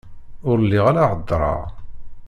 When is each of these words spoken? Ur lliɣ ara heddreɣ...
Ur 0.49 0.57
lliɣ 0.63 0.85
ara 0.91 1.03
heddreɣ... 1.11 1.61